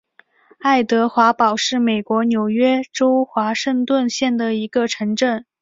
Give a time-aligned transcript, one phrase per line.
[0.59, 5.45] 爱德华堡是美国纽约州华盛顿县的一个城镇。